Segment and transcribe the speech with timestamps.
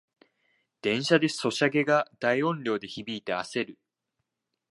[0.81, 3.77] 電車でソシャゲが大音量で響いてあせる